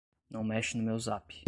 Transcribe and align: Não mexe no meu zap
Não 0.27 0.43
mexe 0.43 0.75
no 0.75 0.81
meu 0.83 0.97
zap 0.97 1.31